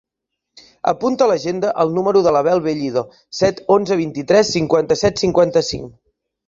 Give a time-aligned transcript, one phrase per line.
[0.91, 3.05] Apunta a l'agenda el número de l'Abel Bellido:
[3.43, 5.97] set, onze, vint-i-tres, cinquanta-set, cinquanta-cinc.